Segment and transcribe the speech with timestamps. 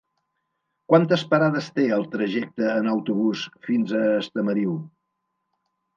[0.93, 4.77] Quantes parades té el trajecte en autobús fins a Estamariu?